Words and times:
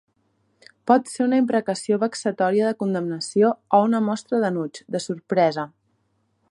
Pot 0.91 1.11
ser 1.11 1.21
una 1.25 1.41
imprecació 1.41 1.99
vexatòria, 2.05 2.71
de 2.71 2.79
condemnació, 2.81 3.53
o 3.79 3.83
una 3.91 4.01
mostra 4.09 4.43
d'enuig, 4.47 4.85
de 4.97 5.03
sorpresa. 5.09 5.73